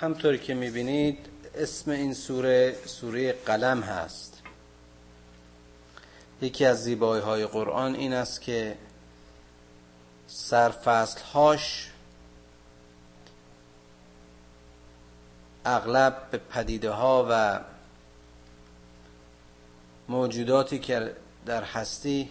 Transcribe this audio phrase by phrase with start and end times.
[0.00, 1.18] همطور که می‌بینید
[1.54, 4.42] اسم این سوره سوره قلم هست.
[6.42, 8.76] یکی از زیبایی های قرآن این است که
[11.32, 11.90] هاش
[15.64, 17.60] اغلب به پدیده ها و
[20.08, 21.16] موجوداتی که
[21.46, 22.30] در هستی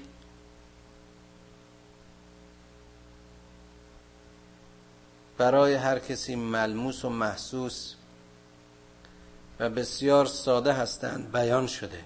[5.38, 7.96] برای هر کسی ملموس و محسوس
[9.60, 12.06] و بسیار ساده هستند بیان شده.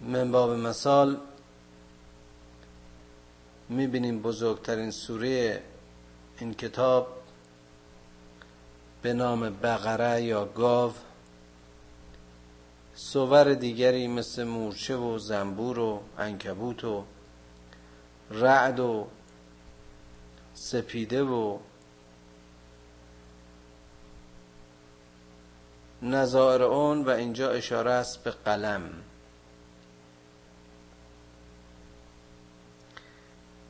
[0.00, 1.20] من باب مثال
[3.68, 5.62] می‌بینیم بزرگترین سوره
[6.38, 7.08] این کتاب
[9.02, 10.92] به نام بقره یا گاو.
[12.94, 17.04] سوور دیگری مثل مورچه و زنبور و انکبوت و
[18.34, 19.06] رعد و
[20.54, 21.58] سپیده و
[26.02, 28.82] نظائر اون و اینجا اشاره است به قلم.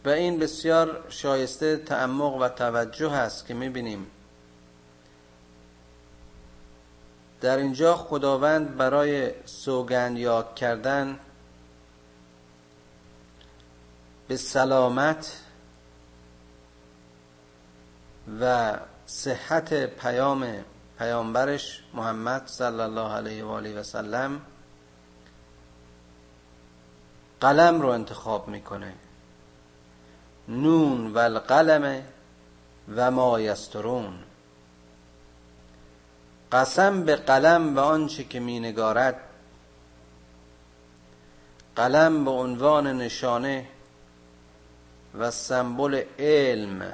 [0.04, 4.06] و این بسیار شایسته تعمق و توجه است که می‌بینیم.
[7.40, 11.18] در اینجا خداوند برای سوگند یاد کردن
[14.28, 15.40] به سلامت
[18.40, 18.74] و
[19.06, 20.64] صحت پیام
[20.98, 24.40] پیامبرش محمد صلی الله علیه و آله و سلم
[27.40, 28.94] قلم رو انتخاب می‌کنه.
[30.48, 32.02] نون و القلم
[32.96, 34.18] و ما یسترون.
[36.52, 39.20] قسم به قلم و آنچه که می نگارد.
[41.76, 43.68] قلم به عنوان نشانه
[45.18, 46.92] و سمبل علم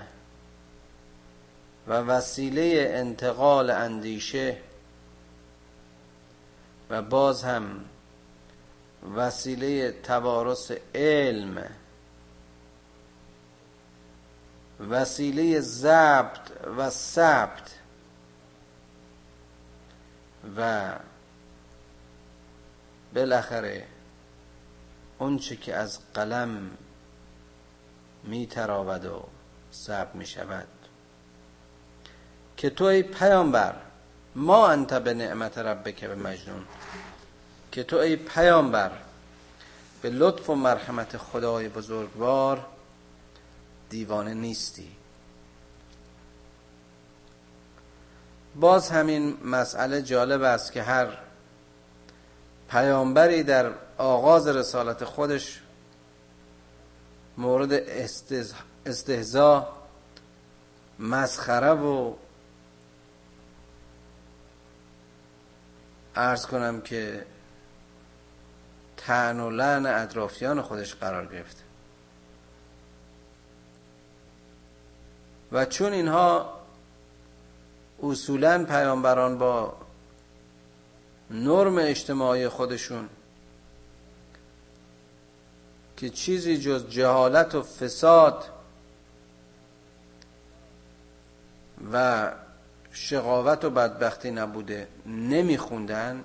[1.88, 4.56] و وسیله انتقال اندیشه
[6.90, 7.84] و باز هم
[9.16, 11.64] وسیله توارث علم
[14.90, 17.74] وسیله ضبط و ثبت
[20.56, 20.92] و
[23.14, 23.86] بالاخره
[25.18, 26.70] اونچه که از قلم
[28.24, 29.24] می تراود و
[29.72, 30.68] ثبت می شود
[32.56, 33.74] که تو ای پیامبر
[34.34, 36.64] ما انت به نعمت ربک به مجنون
[37.72, 38.90] که تو ای پیامبر
[40.02, 42.66] به لطف و مرحمت خدای بزرگوار
[43.90, 44.88] دیوانه نیستی.
[48.56, 51.18] باز همین مسئله جالب است که هر
[52.70, 55.60] پیامبری در آغاز رسالت خودش
[57.40, 57.72] مورد
[58.86, 59.68] استهزا
[60.98, 62.14] مسخره و
[66.14, 67.26] ارز کنم که
[68.96, 71.62] تن و لعن اطرافیان خودش قرار گرفته
[75.52, 76.60] و چون اینها
[78.02, 79.76] اصولا پیامبران با
[81.30, 83.08] نرم اجتماعی خودشون
[86.00, 88.44] که چیزی جز جهالت و فساد
[91.92, 92.32] و
[92.92, 96.24] شقاوت و بدبختی نبوده نمیخوندن.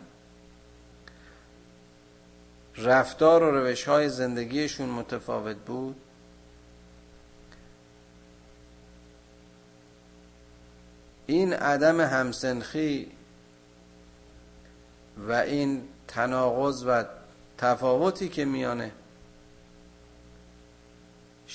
[2.77, 5.95] رفتار و روش های زندگیشون متفاوت بود.
[11.27, 13.11] این عدم همسنخی
[15.27, 17.03] و این تناقض و
[17.57, 18.91] تفاوتی که میانه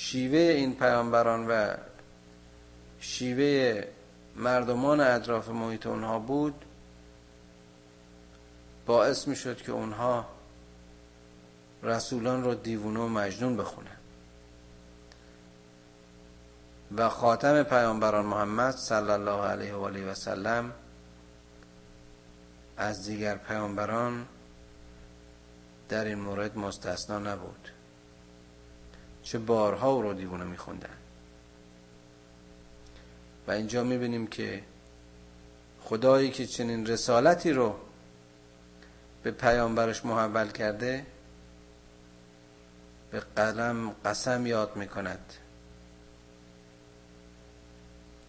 [0.00, 1.74] شیوه این پیامبران و
[3.00, 3.84] شیوه
[4.36, 6.64] مردمان اطراف محیط اونها بود
[8.86, 10.26] باعث می شد که اونها
[11.82, 13.96] رسولان رو دیوونه و مجنون بخونن.
[16.96, 20.72] و خاتم پیامبران محمد صلی الله علیه و آله و سلم
[22.76, 24.26] از دیگر پیامبران
[25.88, 27.79] در این مورد مستثنا نبود.
[29.22, 30.96] چه بارها او رو دیوونه میخوندن
[33.46, 34.62] و اینجا می‌بینیم که
[35.80, 37.74] خدایی که چنین رسالتی رو
[39.22, 41.06] به پیامبرش محول کرده
[43.10, 45.34] به قلم قسم یاد می‌کند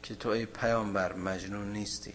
[0.04, 2.14] که تو ای پیامبر مجنون نیستی.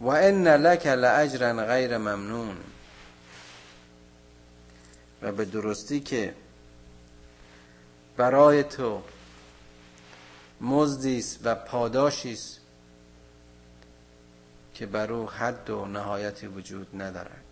[0.00, 2.56] و ان لک لاجرا غیر ممنون.
[5.22, 6.34] و به درستی که
[8.16, 9.02] برای تو
[10.60, 12.60] مزدی و پاداشی است
[14.74, 17.44] که بر او حد و نهایتی وجود ندارد.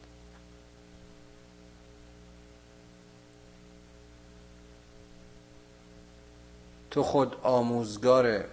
[6.90, 8.44] تو خود آموزگار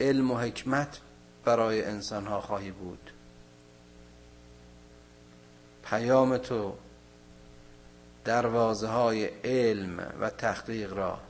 [0.00, 1.00] علم و حکمت
[1.44, 3.10] برای انسان ها خواهی بود.
[5.84, 6.74] پیام تو
[8.24, 11.20] دروازه های علم و تحقیق را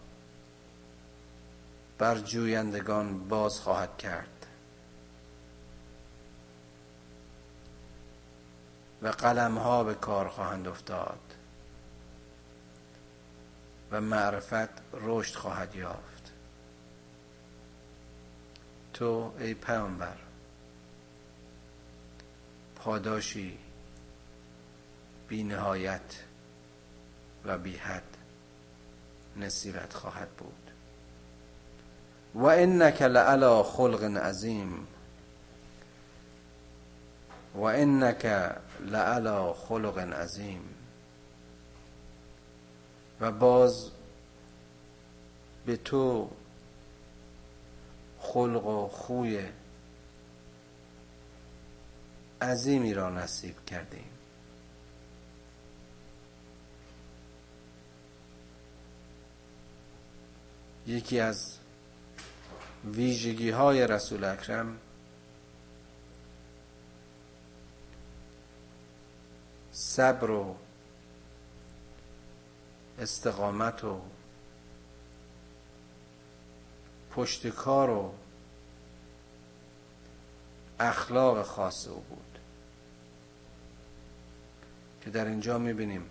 [1.99, 4.47] بر جویندگان باز خواهد کرد.
[9.03, 11.35] و قلم ها به کار خواهند افتاد
[13.91, 16.33] و معرفت رشد خواهد یافت.
[18.93, 20.17] تو ای پیامبر
[22.77, 23.59] پاداشی
[25.29, 26.30] بی نهایت
[27.45, 28.17] و بی حد
[29.37, 30.71] نصیبت خواهد بود.
[32.35, 34.87] و انک لعلا خلق عظیم.
[37.55, 38.25] و انک
[38.81, 40.63] لعلا خلق عظیم.
[43.21, 43.91] و باز
[45.67, 46.31] به تو
[48.19, 49.49] خلق و خوی
[52.43, 54.20] عظیمی را نصیب کردیم.
[60.91, 61.59] یکی از
[62.85, 64.79] ویژگی های رسول اکرم
[69.73, 70.57] صبر و
[72.99, 74.01] استقامت و
[77.11, 78.13] پشتکار و
[80.81, 82.39] اخلاق خاص او بود
[85.05, 86.11] که در اینجا می‌بینیم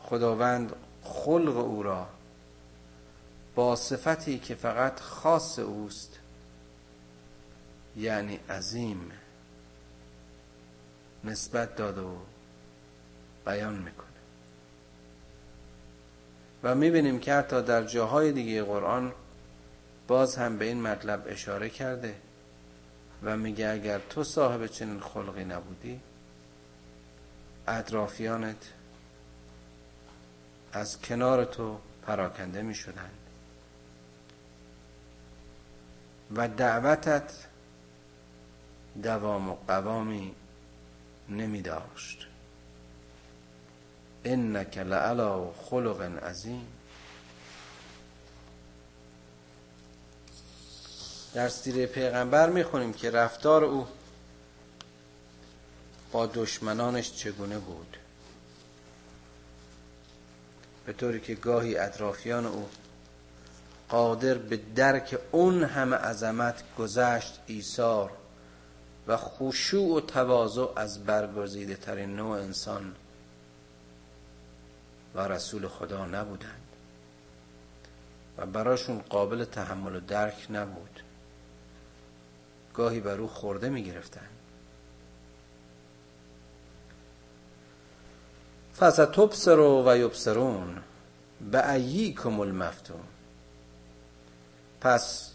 [0.00, 0.72] خداوند
[1.02, 2.15] خلق او را
[3.56, 6.18] با صفتی که فقط خاص اوست
[7.96, 9.10] یعنی عظیم
[11.24, 12.16] نسبت داد و
[13.46, 14.06] بیان می‌کنه.
[16.62, 19.12] و می‌بینیم که حتی در جاهای دیگه قرآن
[20.08, 22.16] باز هم به این مطلب اشاره کرده
[23.22, 26.00] و میگه اگر تو صاحب چنین خلقی نبودی
[27.68, 28.72] اطرافیانت
[30.72, 32.74] از کنار تو پراکنده می
[36.34, 37.32] و دعوتت
[39.02, 40.34] دوام و قوامی
[41.28, 42.26] نمی داشت.
[44.24, 46.66] انک لعلا خلق عظیم.
[51.34, 53.86] در سیره پیغمبر می‌خونیم که رفتار او
[56.12, 57.96] با دشمنانش چگونه بود.
[60.86, 62.68] به طوری که گاهی اطرافیان او
[63.88, 68.10] قادر به درک اون همه عظمت گذشت ایثار
[69.06, 72.94] و خشوع و تواضع از برگزیده ترین نوع انسان
[75.14, 76.62] و رسول خدا نبودند
[78.38, 81.00] و براشون قابل تحمل و درک نبود.
[82.74, 84.28] گاهی بر او خورده می گرفتن
[88.80, 90.82] فستبصر و یبصرون
[91.50, 93.15] به ایکم المفتون.
[94.80, 95.32] پس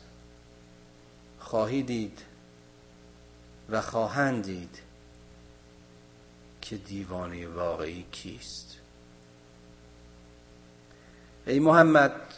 [1.39, 2.21] خواهی دید
[3.69, 4.81] و خواهند دید
[6.61, 8.77] که دیوانه واقعی کیست.
[11.47, 12.33] ای محمد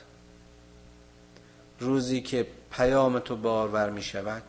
[1.80, 4.44] روزی که پیام تو بارور می شود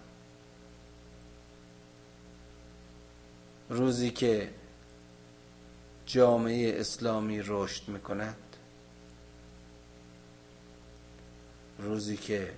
[3.70, 4.50] روزی که
[6.06, 8.36] جامعه اسلامی رشد می کند
[11.84, 12.52] روزی که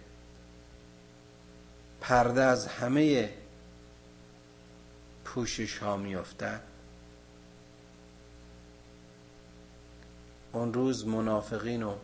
[2.00, 3.30] پرده از همه
[5.24, 6.62] پوشش ها میافتد
[10.52, 11.96] اون روز منافقین و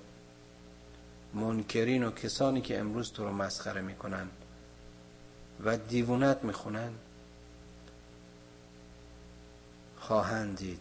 [1.35, 4.29] منکرین و کسانی که امروز تو رو مسخره می‌کنن
[5.65, 6.93] و دیوونت می‌خونن
[9.99, 10.81] خواهند دید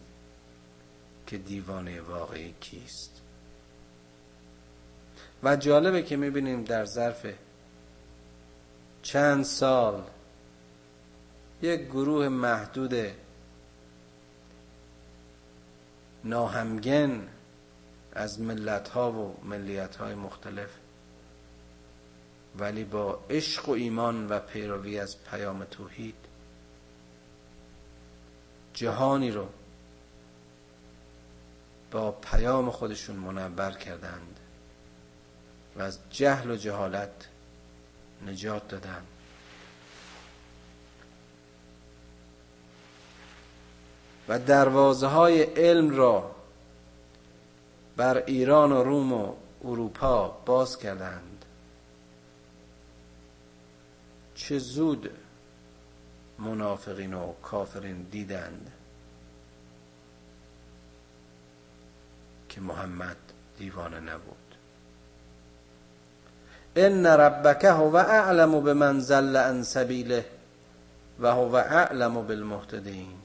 [1.26, 3.20] که دیوانه واقعی کیست.
[5.42, 7.26] و جالبه که می‌بینیم در ظرف
[9.02, 10.02] چند سال
[11.62, 12.94] یک گروه محدود
[16.24, 17.28] ناهمگن
[18.12, 20.70] از ملت ها و ملیت های مختلف
[22.58, 26.14] ولی با عشق و ایمان و پیروی از پیام توحید
[28.74, 29.48] جهانی رو
[31.90, 34.40] با پیام خودشون منور کردند.
[35.76, 37.28] و از جهل و جهالت
[38.26, 39.06] نجات دادند
[44.28, 46.34] و دروازه های علم را
[47.96, 51.44] بر ایران و روم و اروپا باز کردند.
[54.34, 55.10] چه زود
[56.38, 58.72] منافقین و کافرین دیدند
[62.48, 63.16] که محمد
[63.58, 64.41] دیوانه نبود.
[66.76, 70.24] ان ربک هو اعلم بمن زل عن سبیله
[71.20, 73.18] و هو اعلم بالمهتدین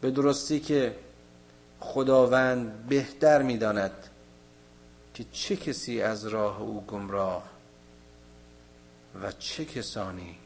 [0.00, 0.96] به درستی که
[1.80, 4.06] خداوند بهتر می‌داند
[5.14, 7.42] که چه کسی از راه او گمراه
[9.22, 10.38] و چه کسانی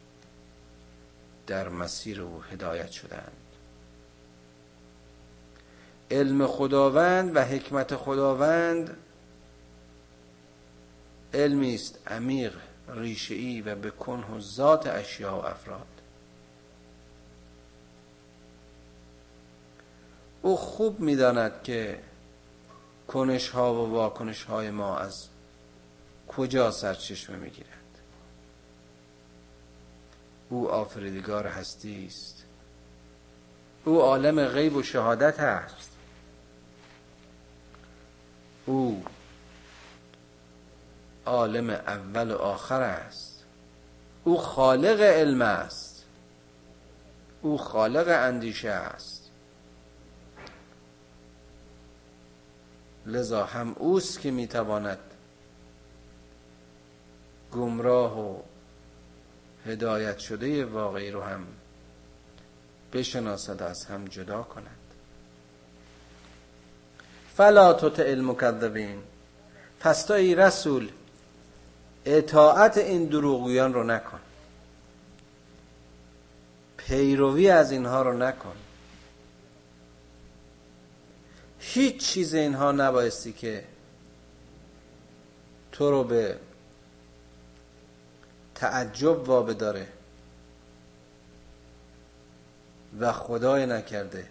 [1.47, 3.31] در مسیر او هدایت شدند.
[6.11, 8.97] علم خداوند و حکمت خداوند
[11.35, 12.53] علمی است عمیق
[12.87, 15.87] ریشه‌ای و به کنه و ذات اشیاء و افراد.
[20.41, 21.99] او خوب می‌داند که
[23.07, 25.27] کنش ها و واکنش های ما از
[26.27, 27.69] کجا سرچشمه می‌گیرد.
[30.49, 32.45] او آفریدگار هستی است.
[33.85, 35.91] او عالم غیب و شهادت است
[38.65, 39.03] او
[41.25, 43.43] عالم اول و آخر است.
[44.23, 46.05] او خالق علم است.
[47.41, 49.31] او خالق اندیشه است.
[53.05, 54.99] لذا هم اوست که می‌تواند
[57.51, 58.41] گمراه و
[59.65, 61.47] هدایت شده واقعی رو هم
[62.93, 64.77] بشناسد از هم جدا کند.
[67.35, 69.03] فلا تطع المکذبین.
[69.79, 70.91] پس تو ای رسول
[72.05, 74.19] اطاعت این دروغیان رو نکن.
[76.77, 78.55] پیروی از اینها رو نکن.
[81.59, 83.63] هیچ چیز اینها نبایستی که
[85.71, 86.39] تو رو به
[88.55, 89.87] تعجب وابه داره
[92.99, 94.27] و خدای نکرده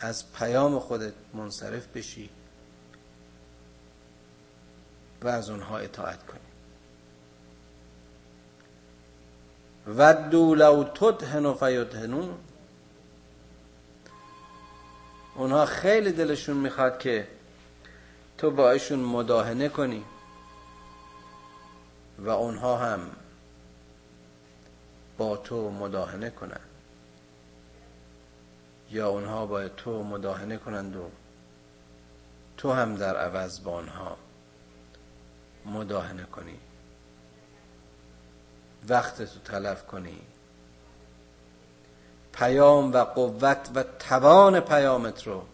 [0.00, 2.30] از پیام خودت منصرف بشی.
[5.22, 6.40] و از اونها اطاعت کنی
[9.86, 12.38] ودو لو تدهن فیدهنون.
[15.34, 17.28] اونها خیلی دلشون می‌خواد که
[18.38, 20.04] تو با ایشون مداهنه کنی
[22.18, 23.00] و اونها هم
[25.18, 26.60] با تو مداهنه کنند
[28.90, 31.10] یا اونها با تو مداهنه کنند و
[32.56, 34.16] تو هم در عوض با آنها
[35.68, 36.58] مداهنه کنی
[38.88, 40.20] وقت تو تلف کنی.
[42.32, 45.46] پیام و قوت و توان پیامت رو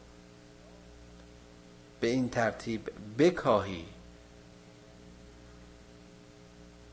[2.01, 3.87] به این ترتیب بکاهی.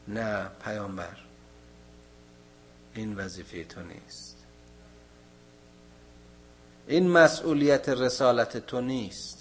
[0.08, 1.18] نه پیامبر
[2.94, 4.38] این وظیفه تو نیست.
[6.88, 9.41] این مسئولیت رسالت تو نیست.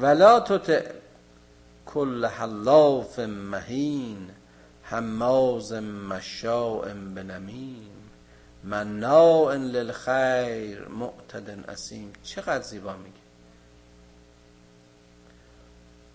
[0.00, 0.82] ولا تطع
[1.86, 4.30] کل حلاف مهین
[4.82, 8.10] حماز مشاء بنمیم.
[8.64, 12.12] مناع للخیر معتد اسیم.
[12.22, 13.16] چقدر زیبا میگه.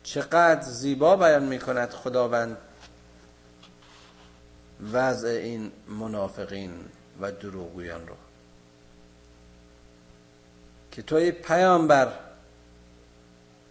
[0.04, 2.58] چقدر زیبا بیان می‌کند خداوند
[4.94, 6.74] وضع این منافقین
[7.22, 8.16] و دروغگویان رو.
[10.92, 12.14] که توی پیامبر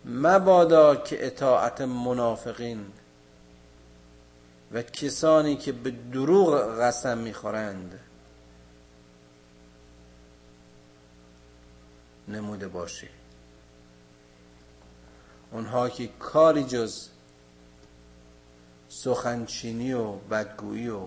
[0.04, 2.86] مبادا که اطاعت منافقین
[4.72, 8.00] و کسانی که به دروغ قسم می‌خورند
[12.28, 13.08] نموده باشی
[15.52, 17.08] اونها که کاری جز
[18.88, 21.06] سخنچینی و بدگویی و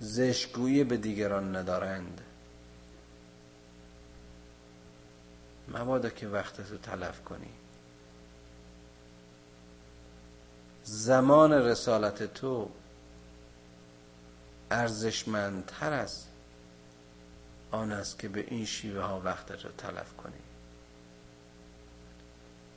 [0.00, 2.20] زشگویی به دیگران ندارند.
[5.72, 7.50] مبادا که وقتتو تلف کنی.
[10.84, 12.70] زمان رسالت تو
[14.70, 16.28] ارزشمندتر است
[17.70, 20.42] آن است که به این شیوه ها وقتت رو تلف کنی.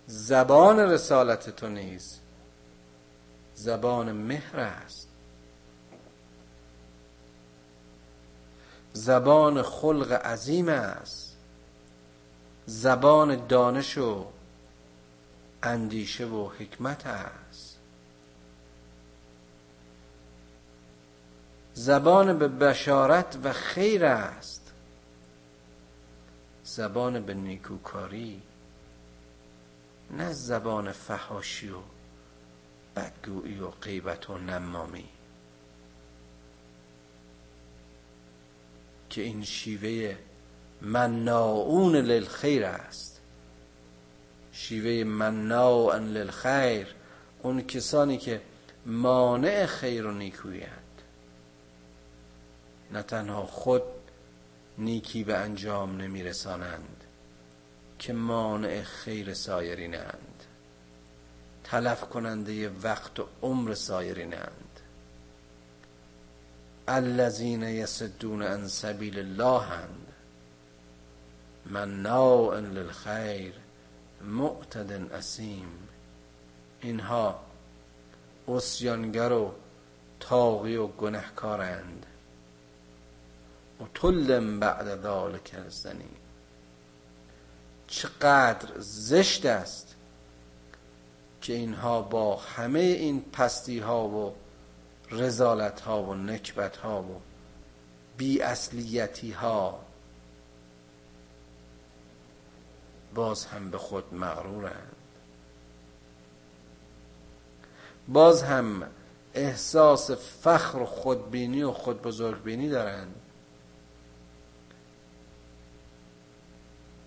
[0.07, 2.19] زبان رسالت تو نیز
[3.55, 5.07] زبان مهر است.
[8.93, 11.24] زبان خلق عظیم است.
[12.65, 14.25] زبان دانش و
[15.63, 17.79] اندیشه و حکمت است.
[21.73, 24.73] زبان به بشارت و خیر است.
[26.63, 28.41] زبان به نیکوکاری
[30.11, 31.79] نه زبان فحاشی و
[32.95, 35.09] بدگویی و غیبت و نمامی.
[39.09, 40.17] که این شیوه
[40.85, 43.21] مناعون للخیر است.
[44.51, 46.95] شیوه مناع للخیر
[47.41, 48.41] اون کسانی که
[48.85, 51.01] مانع خیر و نیکویند
[52.91, 53.81] نه تنها خود
[54.77, 57.03] نیکی به انجام نمیرسانند
[57.99, 60.43] که مانع خیر سایرینند
[61.63, 64.79] تلف کننده وقت و عمر سایرینند
[66.87, 69.65] الذین یسدون عن سبیل الله
[71.65, 73.53] مناع للخیر
[74.21, 75.87] معتد اسیم.
[76.81, 77.39] اینها
[78.47, 79.53] اسیانگر و
[80.19, 82.05] تاغی و گنهکارند.
[83.81, 86.15] و تلم بعد ذالک الزنیم
[87.87, 89.95] چقدر زشت است
[91.41, 94.35] که اینها با همه این پستی ها و
[95.11, 97.21] رزالت ها و نکبت ها و
[98.17, 99.84] بی اصلیتی ها
[103.15, 104.95] باز هم به خود مغرورند.
[108.07, 108.83] باز هم
[109.33, 113.15] احساس فخر و خودبینی و خود بزرگبینی دارند.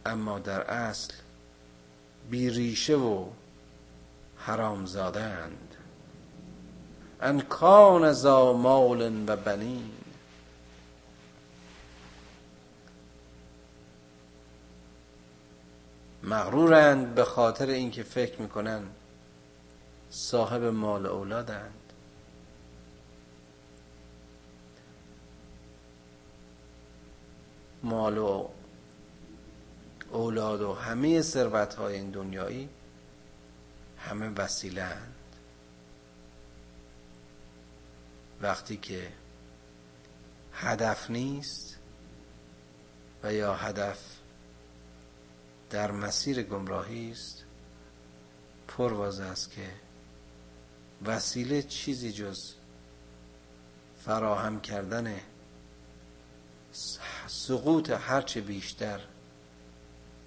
[0.07, 1.13] اما در اصل
[2.31, 3.27] بی ریشه و
[4.37, 5.75] حرام زادند
[7.21, 9.98] ان کان زا مال و بنین.
[16.29, 18.83] مغرورند به خاطر اینکه فکر می‌کنن
[20.11, 21.93] صاحب مال اولادند.
[27.83, 28.49] مال و
[30.11, 32.69] اولاد و همه ثروت های این دنیایی
[33.99, 35.15] همه وسیله اند
[38.43, 39.13] وقتی که
[40.53, 41.79] هدف نیست
[43.23, 44.18] و یا هدف
[45.71, 47.45] در مسیر گمراهی است.
[48.69, 49.71] پرواز است که
[51.05, 52.55] وسیله چیزی جز
[54.05, 55.21] فراهم کردن
[57.27, 59.01] سقوط هرچه بیشتر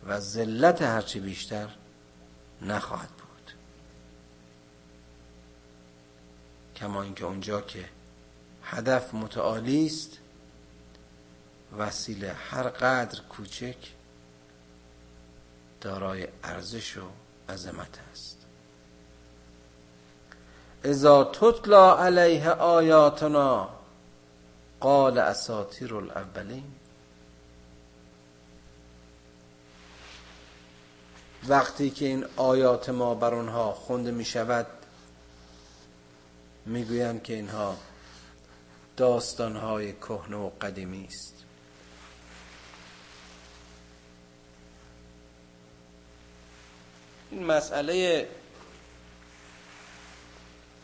[0.07, 1.69] و ذلت هرچه بیشتر
[2.61, 3.51] نخواهد بود.
[6.75, 7.89] کما اینکه اونجا که
[8.63, 10.17] هدف متعالی است
[11.77, 13.77] وسیله هر قدر کوچک
[15.81, 17.01] دارای ارزش و
[17.49, 18.37] عظمت است.
[20.83, 23.69] اذا تتلا علیه آیاتنا
[24.79, 26.63] قال اساطیر الاولین
[31.47, 34.67] وقتی که این آیات ما بر اونها خونده می شود
[36.65, 37.77] می‌گویند که اینها
[38.97, 41.40] داستانهای کهنه و قدیمی است.
[47.31, 48.27] این مسئله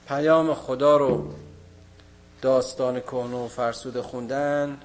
[0.07, 1.33] پیام خدا رو
[2.41, 4.81] داستان کهنه و فرسوده خوندن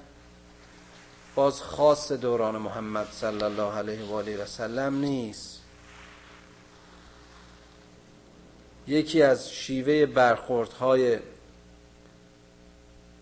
[1.35, 5.61] باز خاص دوران محمد صلی الله علیه و آله و سلم نیست.
[8.87, 11.19] یکی از شیوه برخوردهای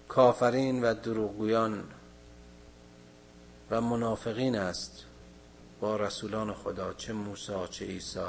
[0.07, 1.83] کافرین و دروغگویان
[3.71, 5.05] و منافقین است.
[5.81, 8.19] با رسولان خدا چه موسی چه عیسی.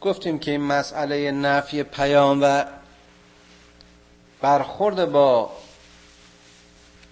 [0.00, 2.64] گفتیم که این مسئله نفی پیام و
[4.40, 5.50] برخورد با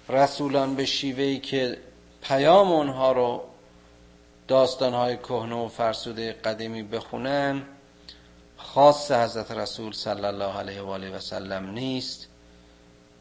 [0.09, 1.79] رسولان به شیوهی که
[2.23, 3.45] پیام اونها رو
[4.49, 7.63] داستانهای کهنه و فرسوده قدیمی بخونن
[8.57, 12.29] خاص حضرت رسول صلی الله علیه و آله و سلم نیست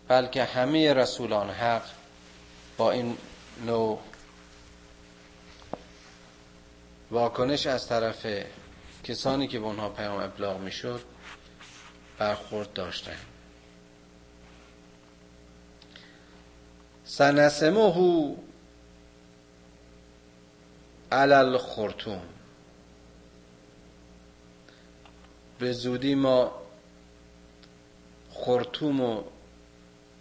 [0.07, 1.83] بلکه همه رسولان حق
[2.77, 3.17] با این
[3.65, 3.99] نوع
[7.11, 8.27] واکنش از طرف
[9.03, 11.01] کسانی که به اونها پیام ابلاغ می‌شد
[12.17, 13.17] برخورد داشتن.
[17.05, 18.35] سنسمه
[21.11, 22.21] علل خرطوم
[25.59, 26.51] به زودی ما
[28.31, 29.23] خرطوم و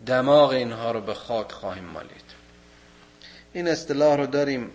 [0.07, 2.25] دماغ اینها رو به خاک خواهیم مالید.
[3.53, 4.71] این اصطلاح رو داریم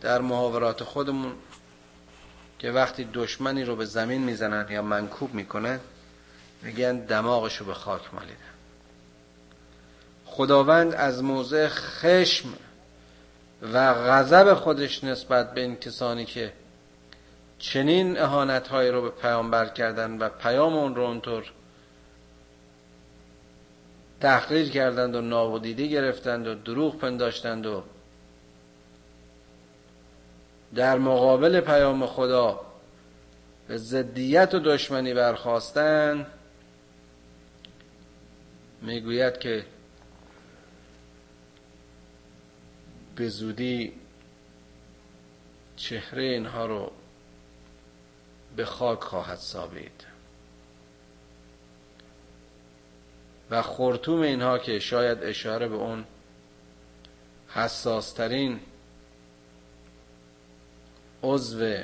[0.00, 1.32] در محاورات خودمون
[2.58, 5.80] که وقتی دشمنی رو به زمین می‌زنن یا منکوب می‌کنن
[6.62, 8.34] میگن دماغشو به خاک مالیدن.
[10.26, 12.48] خداوند از موضع خشم
[13.72, 16.52] و غضب خودش نسبت به این کسانی که
[17.58, 21.52] چنین اهانت هایی رو به پیامبر کردن و پیام اون رو اونطور
[24.20, 27.82] تحقیر کردند و نابودیده گرفتند و دروغ پنداشتند و
[30.74, 32.60] در مقابل پیام خدا
[33.68, 36.26] به ضدیت و دشمنی برخواستند
[38.82, 39.64] می‌گوید که
[43.16, 43.92] به زودی
[45.76, 46.92] چهره اینها رو
[48.56, 50.06] به خاک خواهد سابید
[53.50, 56.04] و خورتوم اینها که شاید اشاره به اون
[57.48, 58.60] حساسترین
[61.22, 61.74] عضو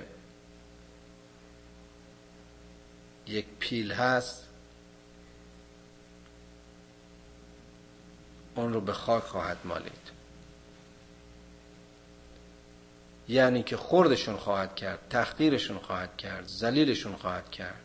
[3.26, 4.48] یک پیل هست
[8.54, 10.04] اون رو به خاک خواهد مالید.
[13.28, 17.80] یعنی که خوردشون خواهد کرد تحقیرشون خواهد کرد زلیلشون خواهد کرد.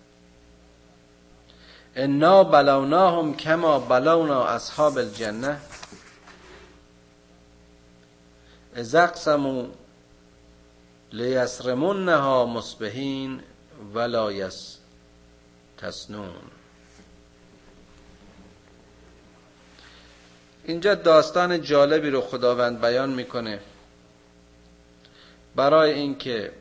[1.96, 5.60] انا بلوناهم کما بلونا اصحاب الجنه.
[8.76, 9.66] از اقسموا
[11.14, 13.42] لیسرمونها مصبحین
[13.94, 14.50] ولا
[15.78, 16.36] تسنون.
[20.66, 23.60] اینجا داستان جالبی رو خداوند بیان می‌کنه.
[25.56, 26.52] برای اینکه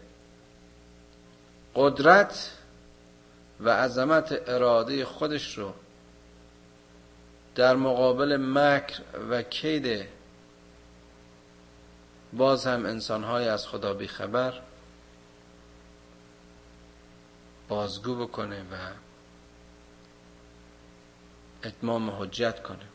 [1.75, 2.53] قدرت
[3.61, 5.73] و عظمت اراده خودش رو
[7.55, 10.18] در مقابل مکر و کید
[12.33, 14.61] باز هم انسانهای از خدا بیخبر
[17.69, 18.77] بازگو بکنه و
[21.65, 22.89] اتمام حجت کنه.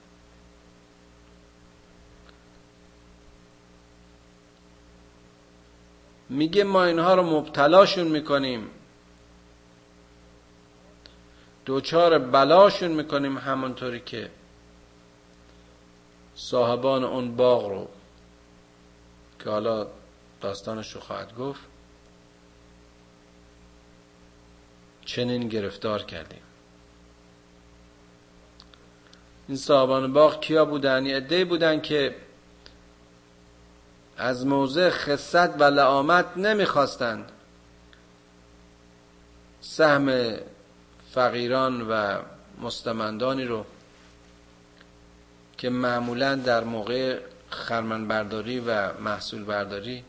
[6.29, 8.69] میگه ما اینها رو مبتلاشون می‌کنیم.
[11.65, 14.31] دوچار بلاشون می‌کنیم همونطوری که
[16.35, 17.87] صاحبان اون باغ رو
[19.43, 19.87] که حالا
[20.41, 21.61] داستانش رو خواهد گفت
[25.05, 26.41] چنین گرفتار کردیم
[29.47, 32.15] این صاحبان باغ کیا بودن؟ یه عده بودن که
[34.17, 37.31] از موضع خصت و لعامت نمی‌خواستند
[39.61, 40.33] سهم
[41.11, 42.21] فقیران و
[42.61, 43.65] مستمندانی رو
[45.57, 47.19] که معمولا در موقع
[47.53, 50.03] خرمن برداری و محصول برداری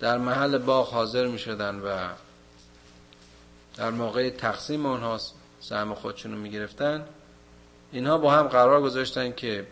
[0.00, 2.08] در محل باغ حاضر می شدن و
[3.76, 5.20] در موقع تقسیم اونها
[5.60, 7.06] سهم خودشون رو می گرفتن
[7.92, 9.66] اینها با هم قرار گذاشتن که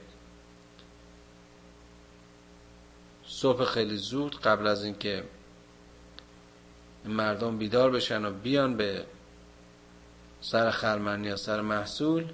[3.27, 5.25] صبح خیلی زود قبل از اینکه
[7.05, 9.05] مردم بیدار بشن و بیان به
[10.41, 12.25] سر خرمن یا سر محصول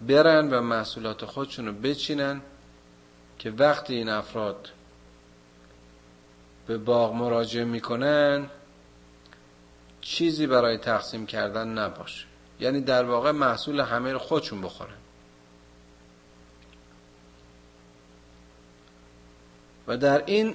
[0.00, 2.42] برن و محصولات خودشون رو بچینن.
[3.38, 4.70] که وقتی این افراد
[6.66, 8.50] به باغ مراجعه می‌کنن
[10.00, 12.26] چیزی برای تقسیم کردن نباشه.
[12.60, 14.96] یعنی در واقع محصول همه رو خودشون بخورن.
[19.86, 20.54] و در این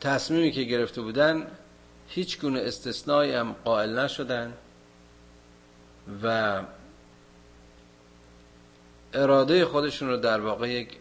[0.00, 1.46] تصمیمی که گرفته بودن
[2.08, 4.52] هیچ گونه استثنایی هم قائل نشدن
[6.22, 6.60] و
[9.12, 10.96] اراده خودشون رو در واقع یک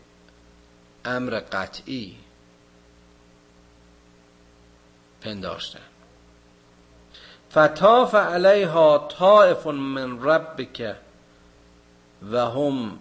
[1.08, 2.18] امر قطعی
[5.22, 5.80] پنداشتن
[7.52, 10.96] فتاف علیها طائف من ربک
[12.32, 13.00] و هم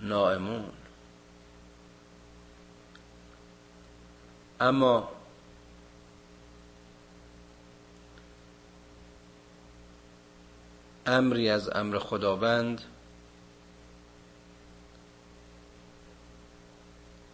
[0.00, 0.72] نائمون.
[4.60, 5.08] اما
[11.06, 12.82] امری از امر خداوند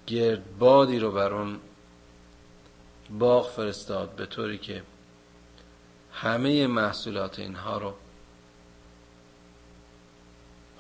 [0.07, 1.61] گردبادی رو بر اون
[3.11, 4.83] باغ فرستاد به طوری که
[6.13, 7.95] همه محصولات اینها رو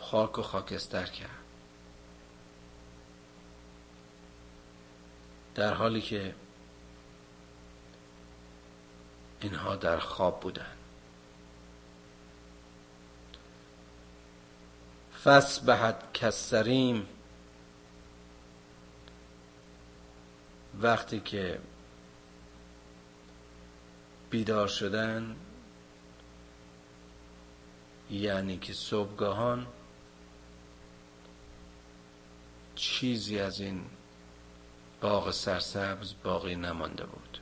[0.01, 1.31] خاک و خاکستر کرد.
[5.55, 6.35] در حالی که
[9.41, 10.77] اینها در خواب بودند.
[15.25, 17.09] فسبحت کسریم.
[20.81, 21.61] وقتی که
[24.31, 25.37] بیدار شدن
[28.11, 29.67] یعنی که صبحگاهان
[32.75, 33.85] چیزی از این
[35.01, 37.39] باغ سرسبز باقی نمانده بود.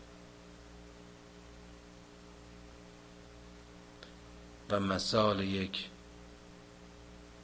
[4.71, 5.91] و مثال یک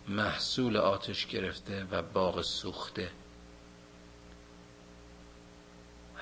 [0.09, 3.11] محصول آتش گرفته و باغ سوخته.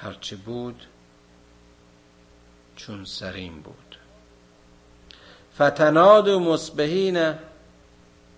[0.01, 0.87] هرچه بود
[2.77, 3.99] چون سرین بود.
[5.55, 7.35] فتناد و مصبحین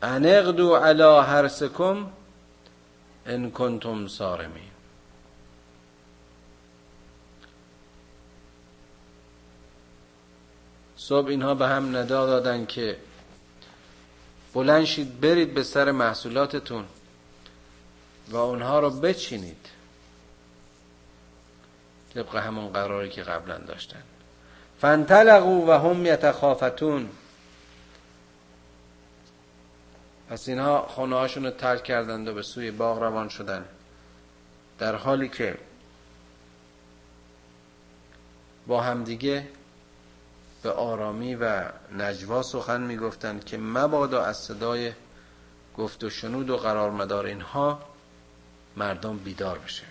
[0.03, 2.07] انقدو علا حرسکم
[3.27, 4.71] ان کنتم سارمین
[10.97, 12.97] صبح اینها به هم ندا دادن که
[14.55, 16.85] بلند شید برید به سر محصولاتتون
[18.29, 19.80] و اونها رو بچینید.
[22.15, 24.03] طبق همون قراری که قبلا داشتن.
[24.81, 27.09] فانطلقوا و هم یتخافتون.
[30.31, 33.65] پس اینها خونه هاشون رو ترک کردند و به سوی باغ روان شدن.
[34.79, 35.59] در حالی که
[38.67, 39.49] با همدیگه
[40.63, 41.65] به آرامی و
[41.99, 44.93] نجوا سخن می‌گفتند که مبادا از صدای
[45.77, 47.83] گفت و شنود و قرار مدار اینها
[48.77, 49.85] مردم بیدار بشه.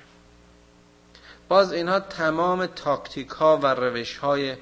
[1.49, 4.55] باز اینها تمام تاکتیک ها و روش های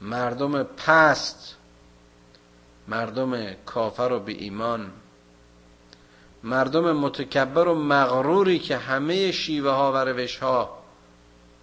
[0.00, 1.56] مردم پست
[2.88, 4.90] مردم کافر و به ایمان
[6.42, 10.78] مردم متکبر و مغروری که همه شیوه ها و روش ها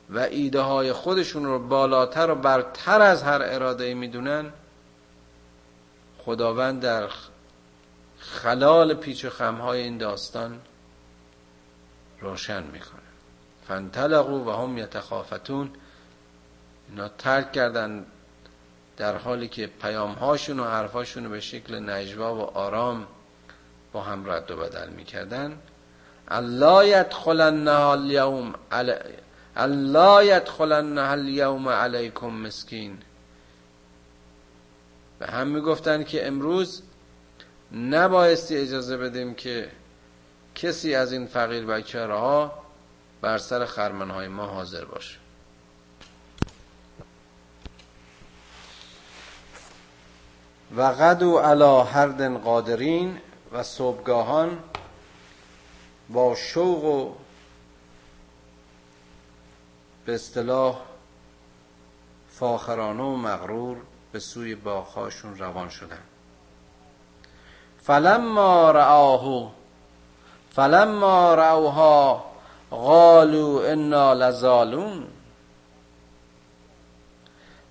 [0.10, 4.54] و ایده های خودشون رو بالاتر و برتر از هر اراده می‌دونن
[6.18, 7.10] خداوند در
[8.32, 10.60] خلال پیچ و خمهای این داستان
[12.20, 13.02] روشن می‌کنه.
[13.68, 15.72] فانطلقوا و هم یتخافتون.
[16.90, 18.06] اینا ترک کردن
[18.98, 23.08] در حالی که پیام هاشون و حرفاشون رو به شکل نجوا و آرام
[23.92, 25.60] با هم رد و بدل می‌کردن.
[26.28, 28.94] الله یدخلنها اليوم علی
[29.56, 32.98] الله یدخلنها اليوم علیکم مسکین.
[35.20, 36.84] به هم می‌گفتن که امروز
[37.72, 39.72] نبایستی اجازه بدیم که
[40.56, 42.64] کسی از این فقیر ها
[43.22, 45.18] بر سر خرمنهای ما حاضر باشه.
[50.76, 53.18] و غدو علا هردن قادرین
[53.52, 54.60] و صبحگاهان
[56.10, 57.16] با شوق و
[60.06, 60.82] به اصطلاح
[62.30, 63.78] فاخرانه و مغرور
[64.12, 66.04] به سوی باغهاشون روان شدن.
[67.88, 69.52] فلما رآه
[70.56, 72.26] فلما رأوها
[72.72, 75.08] قالوا انا لزالون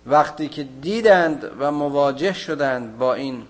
[0.06, 3.46] وقتی که دیدند و مواجه شدند با این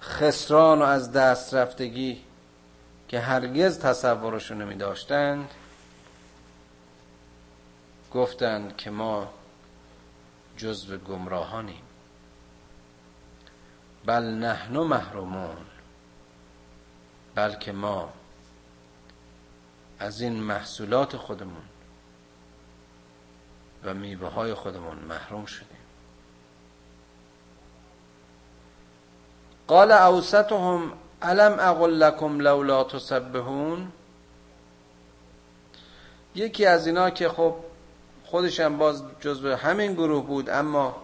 [0.00, 2.20] خسران و از دست رفتگی
[3.08, 5.50] که هرگز تصورش نمی داشتند
[8.12, 9.28] گفتند که ما
[10.56, 11.93] جزو گمراهانیم.
[14.06, 15.56] بل نحن محرومون
[17.34, 18.12] بلکه ما
[19.98, 21.62] از این محصولات خودمون
[23.84, 25.68] و میوه های خودمون محروم شدیم.
[29.66, 33.92] قال اوسطهم علم اقل لکم لولا تسبحون؟
[36.34, 37.54] یکی از اینا که خب
[38.24, 41.03] خودشم باز جزو همین گروه بود اما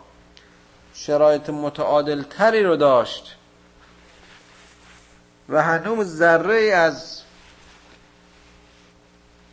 [0.95, 3.37] شرایط متعادل تری رو داشت.
[5.49, 7.23] و هنوز ذره از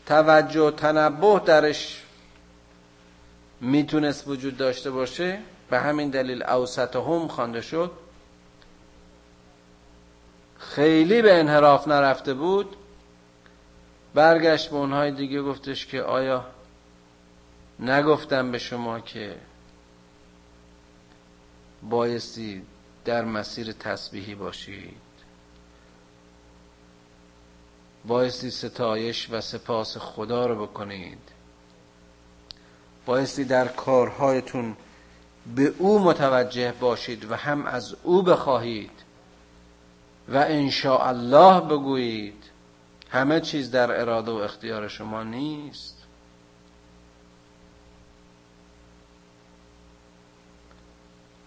[0.06, 2.04] توجه و تنبه درش
[3.62, 5.40] می‌تونست وجود داشته باشه.
[5.70, 7.92] به همین دلیل اوسط هم خوانده شد.
[10.60, 12.76] خیلی به انحراف نرفته بود.
[14.14, 16.46] برگشت به اونهای دیگه گفتش که آیا
[17.80, 19.36] نگفتم به شما که
[21.84, 22.62] بایستی
[23.06, 25.02] در مسیر تسبیحی باشید.
[28.06, 31.32] بایستی ستایش و سپاس خدا رو بکنید.
[33.06, 34.76] بایستی در کارهایتون
[35.56, 38.92] به او متوجه باشید و هم از او بخواهید
[40.30, 42.44] و انشاء الله بگویید
[43.10, 45.97] همه چیز در اراده و اختیار شما نیست.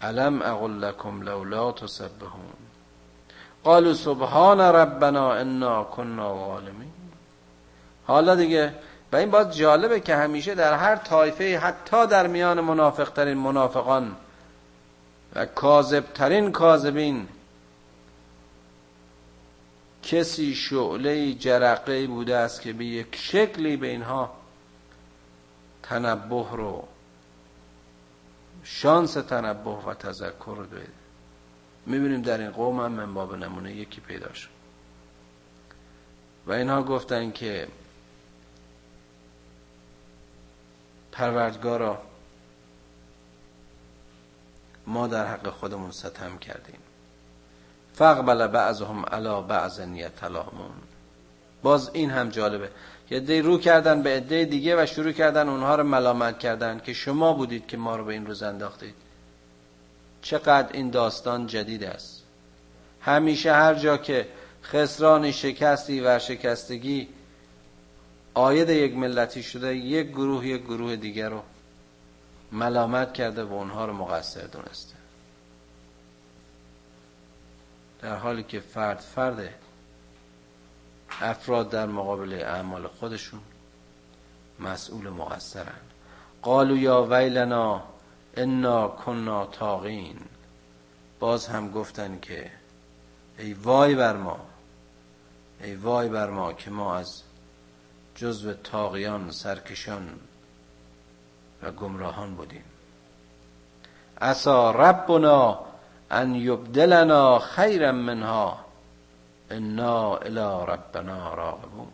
[0.02, 2.60] علم اقل لکم لولا تسبحون؟
[3.64, 6.92] قالوا سبحان ربنا انا كنا ظالمین
[8.06, 8.74] حالا دیگه
[9.12, 14.16] و این باز جالبه که همیشه در هر طایفه حتی در میان منافقترین منافقان
[15.34, 17.28] و کاذبترین کاذبین
[20.02, 24.30] کسی شعله جرقه بوده است که به یک شکلی به اینها
[25.82, 26.88] تنبه رو
[28.62, 30.88] شانس تنبه و تذکر رو بده
[31.86, 34.48] می‌بینیم در این قوم هم من باب نمونه یکی پیدا شد.
[36.46, 37.68] و اینها گفتن که
[41.12, 42.02] پروردگارا
[44.86, 46.80] ما در حق خودمون ستم کردیم.
[47.94, 50.72] فقبل بعضهم علا بعض یتلامون
[51.62, 52.70] باز این هم جالبه.
[53.18, 57.32] دی رو کردن به عده دیگه و شروع کردن اونها رو ملامت کردن که شما
[57.32, 58.94] بودید که ما رو به این روز انداختید.
[60.22, 62.22] چقدر این داستان جدید است.
[63.00, 64.28] همیشه هر جا که
[64.62, 67.08] خسرانی شکستی و شکستگی
[68.34, 71.42] آید یک ملتی شده یک گروه یک گروه دیگر رو
[72.52, 74.94] ملامت کرده و اونها رو مقصر دونسته.
[78.02, 79.54] در حالی که فرد فرده
[81.20, 83.40] افراد در مقابل اعمال خودشون
[84.60, 85.80] مسئول مقصرن.
[86.42, 87.82] قالو یا ویلنا
[88.36, 90.16] انا کنا تاغین
[91.20, 92.50] باز هم گفتن که
[93.38, 94.40] ای وای بر ما
[95.62, 97.22] ای وای بر ما که ما از
[98.14, 100.20] جزو تاغیان سرکشان
[101.62, 102.64] و گمراهان بودیم.
[104.20, 105.60] اسا ربنا
[106.10, 108.69] ان یبدلنا خیرا منها.
[109.50, 111.88] انا الى ربنا راغبون.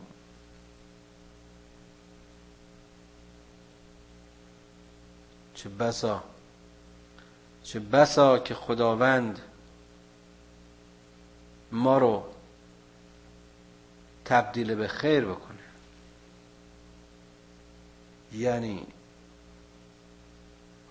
[5.53, 6.23] چه بسا
[7.63, 9.39] چه بسا که خداوند
[11.71, 12.23] ما رو
[14.25, 15.57] تبدیل به خیر بکنه.
[18.33, 18.87] یعنی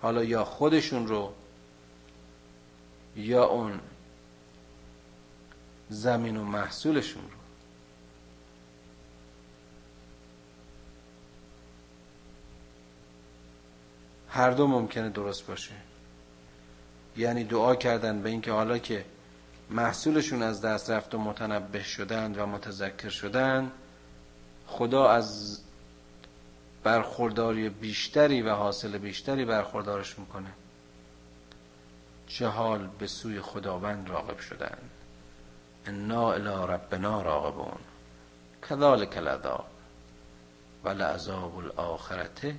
[0.01, 1.33] حالا یا خودشون رو
[3.15, 3.79] یا اون
[5.89, 7.37] زمین و محصولشون رو.
[14.29, 15.73] هر دو ممکنه درست باشه.
[17.17, 19.05] یعنی دعا کردن به اینکه حالا که
[19.69, 23.71] محصولشون از دست رفت و متنبه شدند و متذکر شدند
[24.67, 25.59] خدا از
[26.83, 30.49] برخورداری بیشتری و حاصل بیشتری برخوردارش می‌کنه.
[32.27, 34.89] چه حال به سوی خداوند راغب شدند
[35.87, 37.79] انا الى ربنا راغبون.
[38.69, 39.65] کذالک العذاب.
[40.83, 42.55] و لعذاب الاخرته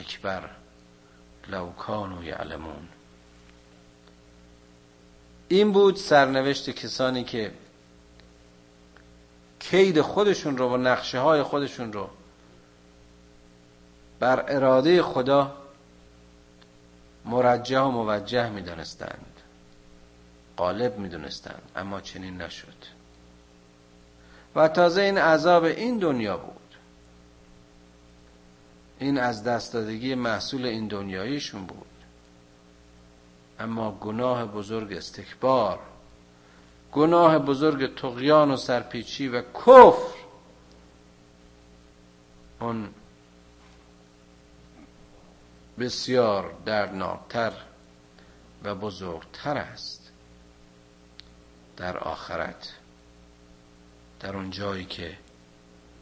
[0.00, 0.50] اکبر
[1.48, 2.88] لو کانوا یعلمون
[5.48, 7.52] این بود سرنوشت کسانی که
[9.60, 12.10] کید خودشون رو و نقشه های خودشون رو
[14.20, 15.56] بر اراده خدا
[17.24, 19.27] مرجه و موجه می دانستند
[20.58, 22.98] غالب می دونستند اما چنین نشد.
[24.54, 26.54] و تازه این عذاب این دنیا بود.
[28.98, 31.86] این از دست دادگی محصول این دنیاییشون بود.
[33.60, 35.78] اما گناه بزرگ استکبار
[36.92, 40.18] گناه بزرگ تقیان و سرپیچی و کفر
[42.60, 42.88] اون
[45.78, 47.52] بسیار دردناکتر
[48.64, 49.97] و بزرگتر است.
[51.78, 52.72] در آخرت.
[54.20, 55.16] در اون جایی که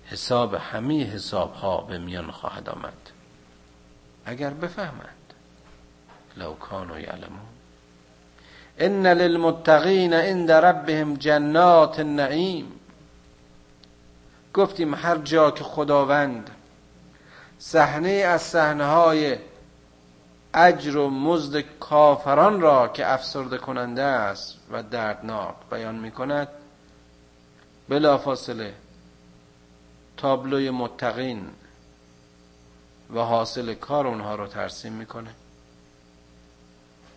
[0.06, 3.10] حساب همه حساب ها به میان خواهد آمد.
[4.24, 5.34] اگر بفهمند.
[6.36, 7.46] لو کانوا یعلمون.
[8.78, 12.72] ان للمتقین عند ربهم جنات النعیم.
[14.54, 16.50] گفتیم هر جا که خداوند
[17.58, 19.36] صحنه از صحنه های
[20.54, 26.48] اجر و مزد کافران را که افسرده کننده است و دردناک بیان می کند
[27.88, 28.74] بلا فاصله
[30.16, 31.50] تابلوی متقین
[33.14, 35.30] و حاصل کار اونها رو ترسیم می‌کنه.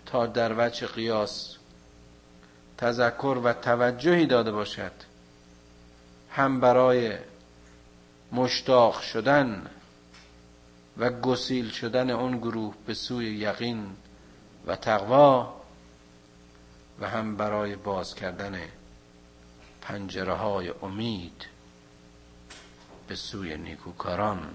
[0.05, 1.57] تا در وجه قیاس
[2.77, 4.91] تذکر و توجهی داده باشد.
[6.31, 7.17] هم برای
[8.31, 9.67] مشتاق شدن
[10.97, 13.87] و گسیل شدن اون گروه به سوی یقین
[14.67, 15.58] و تقوا
[16.99, 18.61] و هم برای باز کردن
[19.81, 21.45] پنجره های امید
[23.07, 24.49] به سوی نیکوکاران.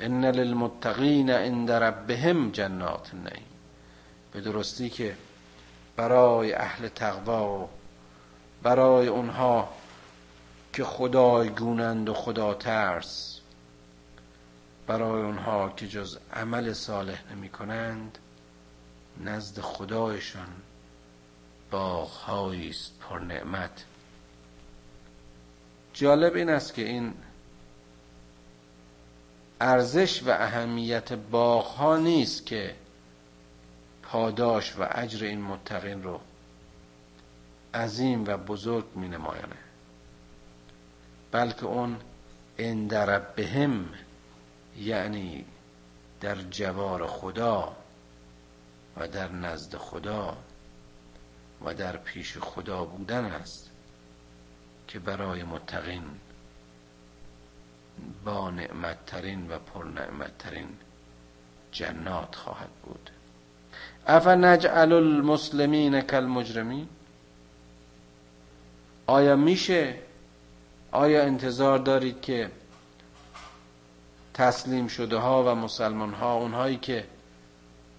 [0.00, 3.46] ان للمتقین عند ربهم جنات النعیم.
[4.32, 5.16] به درستی که
[5.96, 7.68] برای اهل تقوا
[8.62, 9.68] برای اونها
[10.72, 13.40] که خدای گونند و خدا ترس
[14.86, 18.18] برای اونها که جز عمل صالح نمی کنند
[19.20, 20.48] نزد خدایشان
[21.70, 23.84] باغهایی است پر نعمت.
[25.92, 27.14] جالب این است که این
[29.60, 32.74] ارزش و اهمیت باغها نیست که
[34.02, 36.20] پاداش و اجر این متقین رو
[37.74, 39.56] عظیم و بزرگ می نمایانه
[41.32, 41.96] بلکه اون
[42.58, 43.88] اندر بهم
[44.78, 45.44] یعنی
[46.20, 47.76] در جوار خدا
[48.96, 50.36] و در نزد خدا
[51.64, 53.70] و در پیش خدا بودن است
[54.88, 56.02] که برای متقین
[58.24, 60.68] با نعمتترین و پرنعمتترین
[61.72, 63.10] جنات خواهد بود.
[64.28, 66.88] نجعل المسلمین کالمجرمین؟
[69.06, 69.94] آیا میشه؟
[70.92, 72.50] آیا انتظار دارید که
[74.34, 77.04] تسلیم شده ها و مسلمان ها اونهایی که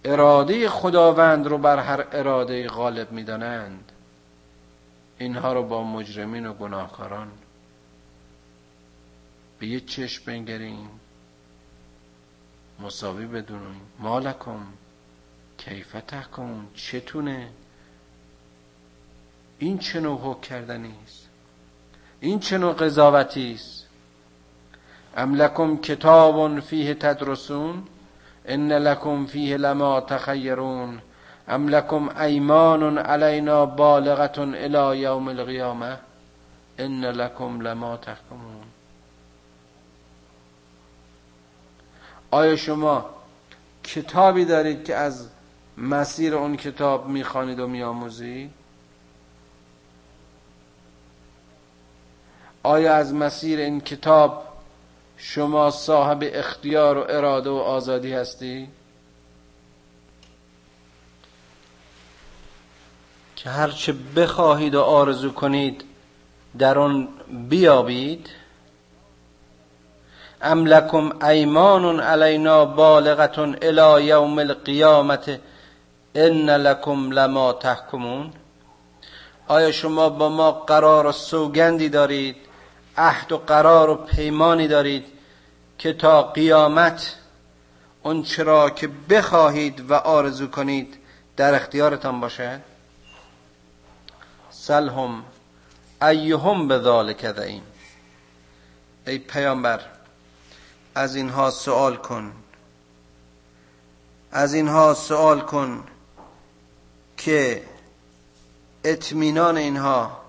[0.07, 3.91] اراده خداوند رو بر هر اراده غالب می‌دانند.
[5.17, 7.31] اینها رو با مجرمین و گناهکاران
[9.59, 10.89] به یه چشم بنگریم.
[12.79, 13.81] مساوی بدونیم.
[13.99, 14.59] مالکم
[15.57, 17.49] کیف تحکمون؟ چتونه؟
[19.59, 21.27] این چه نوع حکم کردنی است؟
[22.19, 23.87] این چه نوع قضاوتی است؟
[25.17, 27.83] ام لکم کتاب فیه تدرسون؟
[28.47, 31.01] ان لکم فیه لما تخیرون
[31.47, 35.97] ام لکم ایمان علینا بالغت الى یوم القیامه
[36.79, 38.63] ان لکم لما تحکمون
[42.31, 43.05] آیا شما
[43.83, 45.29] کتابی دارید که از
[45.77, 48.51] مسیر اون کتاب می‌خوانید و میآموزید؟
[52.63, 54.46] آیا از مسیر این کتاب
[55.17, 58.67] شما صاحب اختیار و اراده و آزادی هستی؟
[63.35, 65.83] که هرچه بخواهید و آرزو کنید
[66.57, 67.07] در آن
[67.49, 68.29] بیابید.
[70.41, 75.39] ام لکم ایمان علینا بالغتون الى یوم القیامت
[76.15, 78.33] ان لکم لما تحکمون.
[79.47, 82.46] آیا شما با ما قرار و سوگندی دارید؟
[82.97, 85.05] عهد و قرار و پیمانی دارید
[85.77, 87.15] که تا قیامت
[88.03, 90.97] اون چرا که بخواهید و آرزو کنید
[91.37, 92.61] در اختیارتان باشد
[94.49, 95.23] سلهم
[96.01, 97.63] ایهم به ذالک ذعیم
[99.07, 99.81] ای پیامبر
[100.95, 102.33] از اینها سوال کن.
[104.31, 105.83] از اینها سوال کن
[107.17, 107.63] که
[108.83, 110.21] اطمینان اینها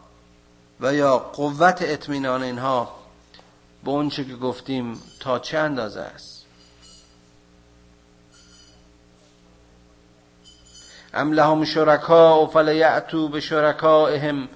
[0.81, 2.95] و یا قوت اطمینان اینها
[3.85, 6.45] به اونچه که گفتیم تا چه اندازه است؟
[11.15, 14.49] ام لهم شرکا فلیعتو به شرکائهم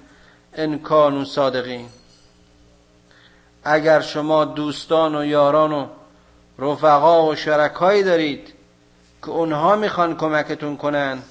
[0.53, 1.89] ان کانوا صادقین.
[3.63, 5.87] اگر شما دوستان و یاران و
[6.59, 8.53] رفقا و شرکایی دارید
[9.21, 11.23] که اونها می‌خوان کمکتون کنن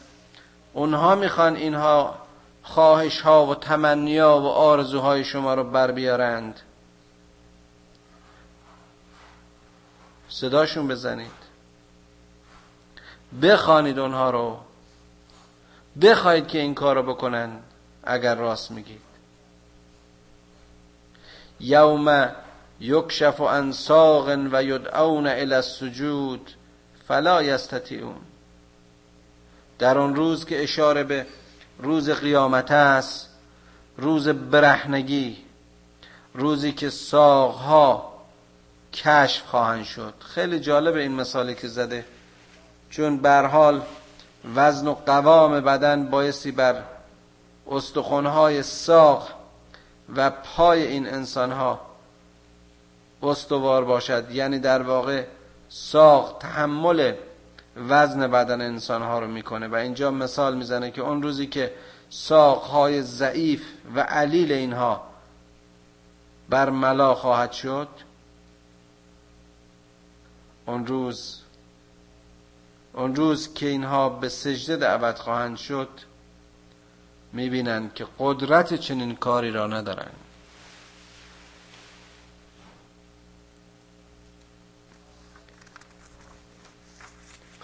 [0.73, 2.22] اونها می‌خوان اینها
[2.63, 6.61] خواهش ها و تمنیا و آرزوهای شما رو بر بیارند.
[10.29, 11.43] صداشون بزنید.
[13.43, 14.59] بخوانید اونها رو.
[16.03, 17.61] بخواید که این کار رو بکنن
[18.05, 19.01] اگر راست میگید.
[21.61, 22.33] یوم
[22.81, 26.51] یکشف عن ساق و یدعون الى السجود
[27.09, 28.21] فلا یستطیعون.
[29.79, 31.27] در آن روز که اشاره به
[31.83, 33.29] روز قیامت است
[33.97, 35.37] روز برهنگی
[36.35, 38.13] روزی که ساقها
[38.93, 40.15] کشف خواهند شد.
[40.19, 42.05] خیلی جالب این مثالی که زده.
[42.91, 43.83] چون بر حال
[44.55, 46.83] وزن و قوام بدن بایستی بر
[47.71, 49.29] استخوانهای ساق
[50.17, 51.81] و پای این انسانها
[53.23, 54.31] استوار باشد.
[54.31, 55.25] یعنی در واقع
[55.69, 57.13] ساق تحمل
[57.77, 59.69] وزن بدن انسان ها رو می‌کنه.
[59.69, 61.73] و اینجا مثال می‌زنه که اون روزی که
[62.11, 63.65] ساق های ضعیف
[63.95, 65.03] و علیل اینها
[66.49, 67.89] بر ملا خواهد شد
[70.67, 71.41] اون روز
[72.93, 75.89] اون روز که اینها به سجده دعوت خواهند شد
[77.33, 80.22] می‌بینند که قدرت چنین کاری را ندارند.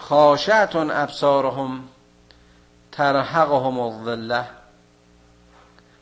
[0.09, 1.83] خاشعتون ابصارهم
[2.91, 4.45] ترحقهم الظله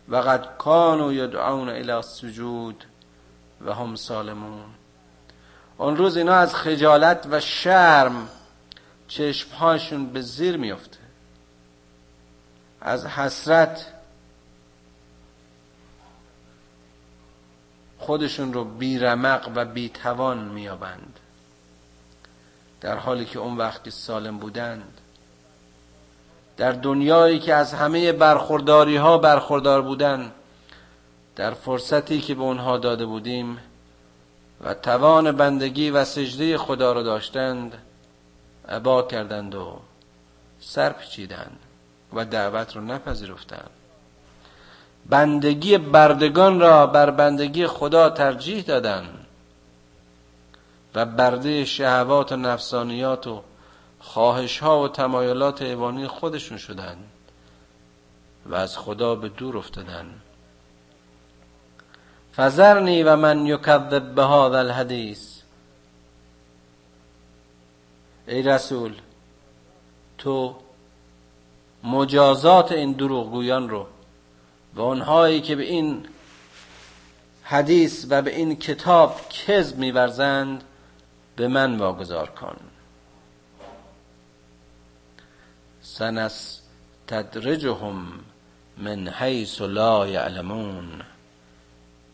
[0.10, 2.84] و قد کانوا یدعون الى السجود
[3.66, 4.66] و هم سالمون.
[5.78, 8.30] اون روز اینا از خجالت و شرم
[9.08, 11.00] چشمهاشون به زیر میفته
[12.82, 13.86] از حسرت
[17.98, 21.20] خودشون رو بیرمق و بیتوان میابند
[22.82, 25.02] در حالی که اون وقتی سالم بودند
[26.58, 30.32] در دنیایی که از همه برخورداری ها برخوردار بودند
[31.36, 33.58] در فرصتی که به اونها داده بودیم
[34.64, 37.74] و توان بندگی و سجده خدا را داشتند
[38.70, 39.80] عبا کردند و
[40.60, 41.60] سر پیچیدند
[42.14, 43.70] و دعوت رو نپذیرفتند.
[45.10, 49.27] بندگی بردگان را بر بندگی خدا ترجیح دادند.
[50.98, 53.42] و برده شهوات و نفسانیات و
[54.00, 57.04] خواهش ها و تمایلات ایوانی خودشون شدند
[58.46, 60.22] و از خدا به دور افتادند
[62.36, 65.42] فذرنی و من یکذب به هذا الحدیث.
[68.28, 68.96] ای رسول
[70.18, 70.56] تو
[71.84, 73.88] مجازات این دروغگویان رو
[74.74, 76.08] و اونهایی که به این
[77.44, 80.64] حدیث و به این کتاب کذب میورزند
[81.38, 82.56] به من واگذار کن.
[85.82, 86.62] سنس
[87.08, 88.20] تدرجهم
[88.78, 91.02] من حیث لا یعلمون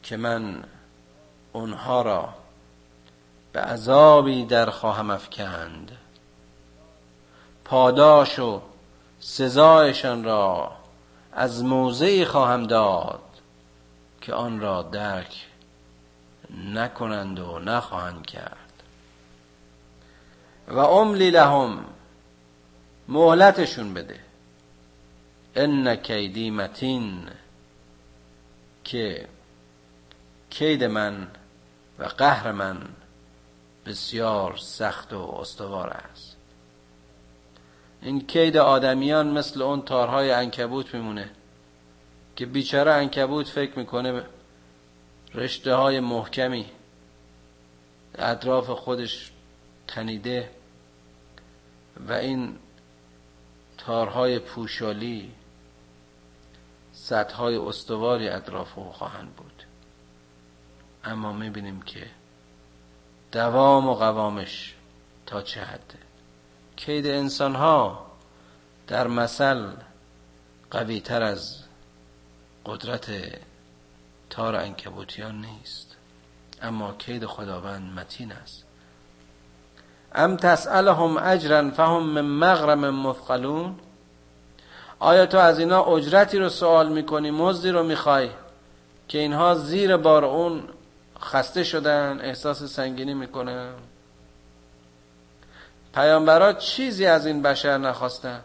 [0.04, 0.64] که من
[1.54, 2.30] اونها را
[3.54, 5.98] به عذابی در خواهم افکند.
[7.66, 8.62] پاداش و
[9.20, 10.72] سزایشان را
[11.32, 13.22] از موضعی خواهم داد
[14.22, 15.48] که آن را درک
[16.74, 18.63] نکنند و نخواهند کرد.
[20.68, 21.86] و املی لهم
[23.08, 24.20] مهلتشون بده.
[25.56, 27.30] ان کیدی متین
[28.84, 29.28] که
[30.50, 31.28] کید من
[32.00, 32.78] و قهر من
[33.86, 36.36] بسیار سخت و استوار است.
[38.02, 41.30] این کید آدمیان مثل اون تارهای انکبوت میمونه
[42.36, 44.24] که بیچاره انکبوت فکر می‌کنه
[45.34, 46.66] رشته های محکمی
[48.16, 49.33] اطراف خودش
[49.94, 50.52] تنیده
[52.08, 52.58] و این
[53.78, 55.32] تارهای پوشالی
[56.94, 59.64] سطحهای استواری اطراف او خواهند بود.
[61.04, 62.08] اما می‌بینیم که
[63.32, 64.76] دوام و قوامش
[65.26, 66.00] تا چه حده.
[66.76, 68.12] کید انسان ها
[68.88, 69.72] در مثل
[70.72, 71.64] قوی تر از
[72.66, 73.12] قدرت
[74.30, 75.96] تار انکبوتیان نیست.
[76.62, 78.66] اما کید خداوند متین است.
[80.16, 83.76] ام تسألهم اجرا فهم من مغرم مثقلون؟
[85.00, 88.30] آیا تو از اینا اجرتی رو سوال می‌کنی مزدی رو می‌خوای
[89.08, 90.64] که اینها زیر بار اون
[91.20, 93.70] خسته شدن احساس سنگینی می‌کنن؟
[95.96, 98.42] پیامبرات چیزی از این بشر نخواستن.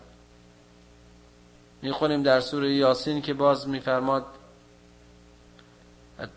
[1.83, 4.25] می‌خونیم در سوره یاسین که باز میفرماد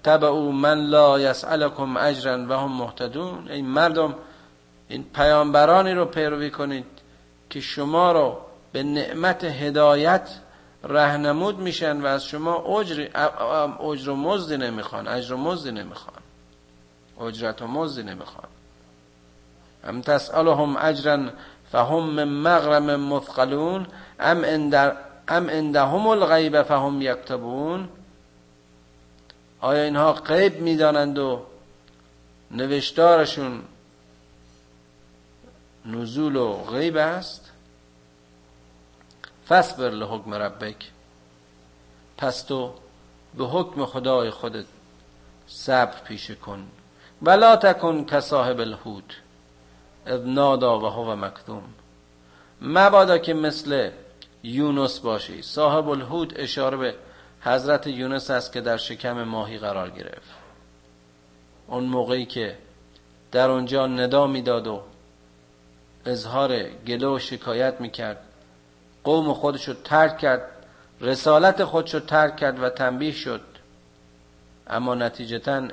[0.05, 4.15] او من لا یسألکم اجرا و هم محتدون ای مردم
[4.91, 6.85] این پیامبرانی رو پیروی کنید
[7.49, 8.37] که شما رو
[8.71, 10.29] به نعمت هدایت
[10.83, 13.07] رهنمود میشن و از شما اجر,
[13.79, 16.21] اجر و مزدی نمی‌خوان اجر و مزدی نمی‌خوان.
[17.21, 18.47] اجرت و مزدی نمی‌خوان.
[19.83, 21.19] ام تسألهم اجرا
[21.71, 23.87] فهم من مغرم مثقلون
[24.19, 24.43] ام
[25.27, 27.89] ام عندهم الغیب فهم یکتبون.
[29.61, 31.41] آیا اینها غیب می‌دانند و
[32.51, 33.61] نوشتارشون
[35.85, 37.51] نزول و غیب است.
[39.49, 40.91] فصبر لحکم ربک.
[42.17, 42.73] پس تو
[43.37, 44.65] به حکم خدای خودت
[45.47, 46.67] صبر پیشه کن.
[47.21, 48.21] ولا تکن که
[50.25, 51.63] نادا و هو مکتوم
[52.61, 53.89] مبادا که مثل
[54.43, 55.41] یونس باشی.
[55.41, 56.95] صاحب الهود اشاره به
[57.41, 60.29] حضرت یونس است که در شکم ماهی قرار گرفت.
[61.67, 62.57] اون موقعی که
[63.31, 64.81] در اونجا ندا می‌داد و
[66.05, 68.17] اظهار گله و شکایت می‌کرد.
[69.03, 70.41] قوم خودش رو ترک کرد.
[71.01, 73.41] رسالت خودش رو ترک کرد و تنبیه شد.
[74.67, 75.67] اما نتیجتا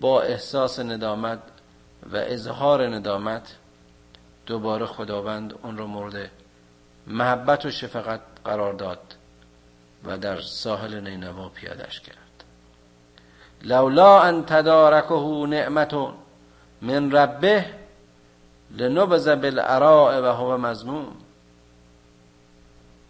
[0.00, 1.38] با احساس ندامت
[2.12, 3.56] و اظهار ندامت
[4.46, 6.30] دوباره خداوند اون رو مورد
[7.06, 9.14] محبت و شفقت قرار داد
[10.04, 12.44] و در ساحل نینوا پیادش کرد.
[13.62, 15.94] لولا ان تدارکه نعمت
[16.82, 17.64] من ربه
[18.70, 21.16] لنبذ بالعراء و هو مزموم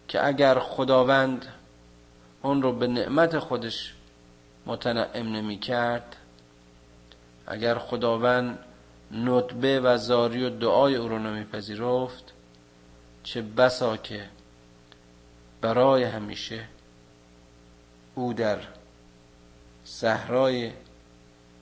[0.07, 1.45] که اگر خداوند
[2.41, 3.93] اون رو به نعمت خودش
[4.65, 6.15] متنعم نمی کرد
[7.47, 8.59] اگر خداوند
[9.11, 12.33] ندبه و زاری و دعای او رو نمیپذیرفت
[13.23, 14.25] چه بسا که
[15.61, 16.65] برای همیشه
[18.15, 18.59] او در
[19.83, 20.71] صحرای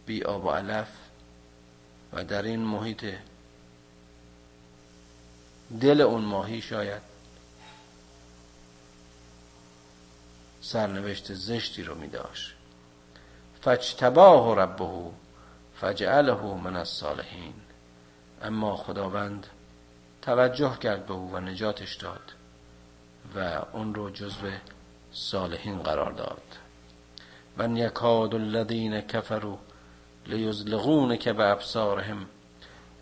[0.06, 0.90] بی آب و علف
[2.14, 3.06] و در این محیط
[5.82, 7.02] دل اون ماهی شاید
[10.62, 12.56] سرنوشت زشتی رو می داشت.
[13.62, 15.12] فجتباه ربه
[15.76, 17.54] فجعله من الصالحین.
[18.42, 19.48] اما خداوند
[20.22, 22.32] توجه کرد به او و نجاتش داد
[23.36, 24.52] و اون رو جزو
[25.12, 26.58] صالحین قرار داد.
[27.58, 29.58] و یکاد الذین کفروا
[30.26, 32.26] لیزلغونک به ابصارهم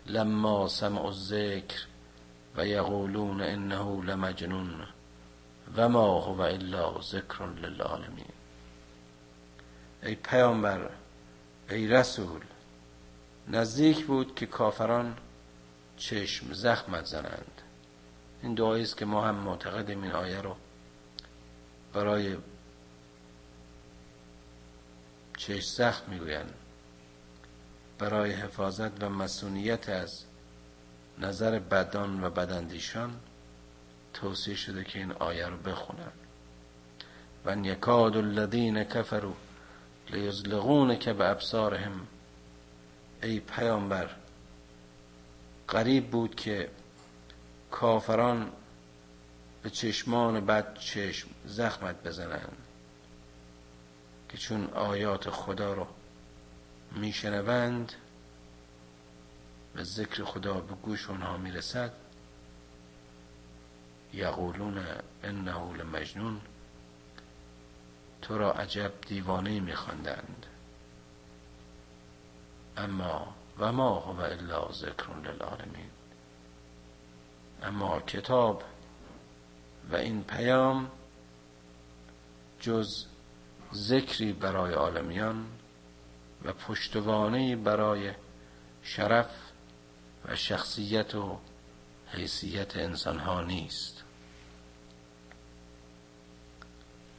[0.06, 1.86] لما سمعوا الذکر
[2.56, 4.86] و یقولون انه لمجنون
[5.76, 8.26] و ما هو الا ذکر للعالمین.
[10.02, 10.90] ای پیامبر
[11.70, 12.40] ای رسول
[13.48, 15.16] نزدیک بود که کافران
[15.96, 17.62] چشم زخمت زنند
[18.42, 20.56] این دعایی است که ما هم معتقدیم این آیه رو.
[21.92, 22.36] برای
[25.36, 26.54] چشم زخم می‌گویند.
[27.98, 30.24] برای حفاظت و مسئولیت از
[31.18, 33.20] نظر بدان و بدندیشان
[34.14, 36.12] توصیه شده که این آیه رو بخونن.
[37.44, 39.34] و یکاد الذین کفروا
[40.96, 42.06] که به ابصارهم.
[43.22, 44.10] ای پیامبر
[45.68, 46.70] قریب بود که
[47.70, 48.52] کافران
[49.62, 52.56] به چشمان بد چشم زخمت بزنند
[54.28, 55.86] که چون آیات خدا رو
[56.92, 57.92] میشنوند
[59.76, 61.92] و ذکر خدا به گوش اونها می‌رسد
[64.12, 64.84] یقولون
[65.22, 66.40] انه لمجنون
[68.22, 70.46] تو را عجب دیوانه میخواندند.
[72.76, 75.90] اما و ما هو الا ذکر للعالمین.
[77.62, 78.62] اما کتاب
[79.90, 80.90] و این پیام
[82.60, 83.06] جز
[83.74, 85.46] ذکری برای عالمیان
[86.44, 88.12] و پشتوانه برای
[88.82, 89.45] شرف
[90.28, 91.38] و شخصیت و
[92.06, 94.02] حیثیت انسان ها نیست.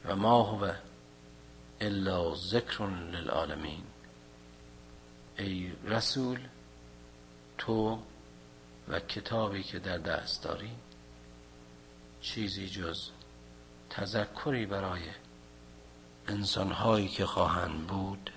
[0.04, 0.72] و ما هو
[1.80, 3.84] الا ذکر للعالمین.
[5.38, 6.48] ای رسول
[7.58, 8.02] تو
[8.88, 10.70] و کتابی که در دست داری
[12.20, 13.08] چیزی جز
[13.90, 15.02] تذکری برای
[16.28, 18.30] انسانهایی که خواهند بود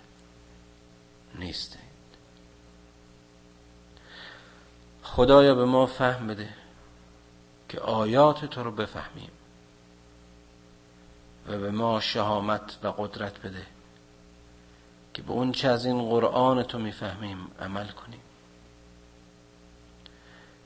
[1.35, 1.80] نیستند
[5.15, 6.49] خدایا به ما فهم بده
[7.69, 9.31] که آیات تو رو بفهمیم
[11.47, 13.65] و به ما شهامت و قدرت بده
[15.13, 18.21] که به اون چه از این قرآن تو می‌فهمیم عمل کنیم.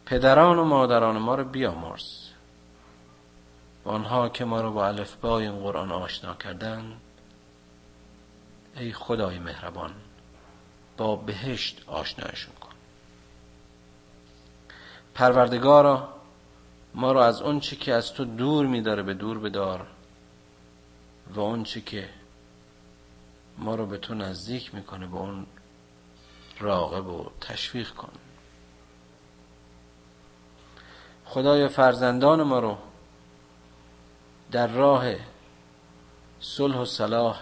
[0.06, 2.30] پدران و مادران ما رو بیامرز.
[3.86, 6.98] و آنها که ما رو با الفبای این قرآن آشنا کردن
[8.76, 9.92] ای خدای مهربان
[10.98, 12.75] با بهشت آشنایشون کن.
[15.16, 16.10] پروردگارا
[16.94, 19.88] ما رو از اون چی که از تو دور میداره به دور بدار
[21.30, 22.10] و اون چی که
[23.58, 25.46] ما رو به تو نزدیک می‌کنه به اون
[26.60, 28.12] راغب و تشویق کن.
[31.26, 32.78] خدای فرزندان ما رو
[34.52, 35.06] در راه
[36.40, 37.42] صلح و صلاح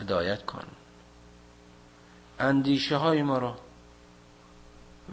[0.00, 0.64] هدایت کن.
[2.38, 3.54] اندیشه های ما رو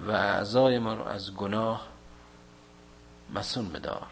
[0.05, 1.87] و اعضای ما رو از گناه
[3.33, 4.07] مسون بدار.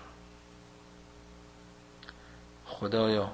[2.66, 3.32] خدایا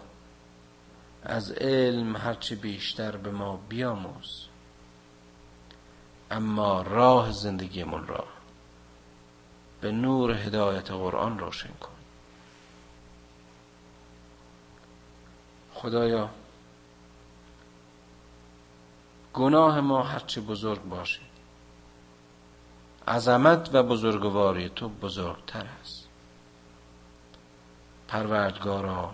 [1.24, 4.48] از علم هرچه بیشتر به ما بیاموز
[6.32, 8.28] اما راه زندگیمون را
[9.82, 11.92] به نور هدایت قرآن روشن کن.
[15.74, 16.30] خدایا
[19.34, 21.31] گناه ما هرچه بزرگ باشه
[23.08, 26.08] عظمت و بزرگواری تو بزرگتر است.
[28.08, 29.12] پروردگارا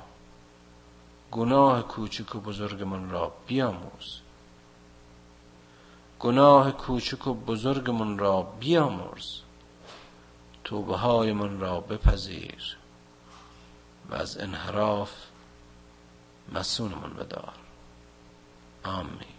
[1.32, 4.22] گناه کوچک و بزرگمون را بیاموز.
[6.20, 9.40] گناه کوچک و بزرگمون را بیامرز.
[10.64, 12.78] توبه های من را بپذیر
[14.10, 15.12] و از انحراف
[16.54, 17.54] مسونمون بدار.
[18.84, 19.37] آمین.